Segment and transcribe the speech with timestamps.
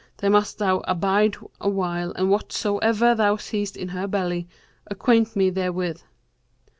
[0.17, 4.47] There must thou abide awhile and whatsoever thou seest in her belly,
[4.87, 6.01] acquaint me therewith.'